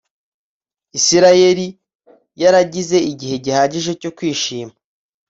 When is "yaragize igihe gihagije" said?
2.41-3.91